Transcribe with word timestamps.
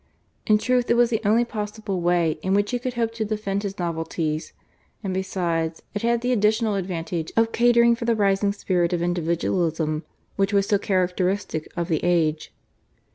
In 0.47 0.57
truth 0.57 0.89
it 0.89 0.95
was 0.97 1.11
the 1.11 1.21
only 1.23 1.45
possible 1.45 2.01
way 2.01 2.39
in 2.41 2.55
which 2.55 2.71
he 2.71 2.79
could 2.79 2.95
hope 2.95 3.13
to 3.13 3.23
defend 3.23 3.61
his 3.61 3.77
novelties, 3.77 4.51
and 5.03 5.13
besides, 5.13 5.83
it 5.93 6.01
had 6.01 6.21
the 6.21 6.31
additional 6.31 6.73
advantage 6.73 7.31
of 7.37 7.51
catering 7.51 7.95
for 7.95 8.05
the 8.05 8.15
rising 8.15 8.51
spirit 8.51 8.93
of 8.93 9.03
individualism, 9.03 10.03
which 10.37 10.53
was 10.53 10.65
so 10.67 10.79
characteristic 10.79 11.71
of 11.77 11.87
the 11.87 12.03
age. 12.03 12.51